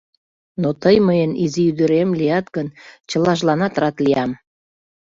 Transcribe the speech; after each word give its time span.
Но 0.61 0.69
тый 0.81 0.95
мыйын 1.07 1.31
изи 1.43 1.61
ӱдырем 1.71 2.09
лият 2.19 2.47
гын, 2.55 2.67
чылажланат 3.09 3.73
рат 3.81 3.95
лиям. 4.05 4.31